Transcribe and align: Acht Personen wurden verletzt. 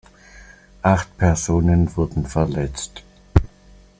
Acht 0.81 1.15
Personen 1.19 1.95
wurden 1.95 2.25
verletzt. 2.25 3.03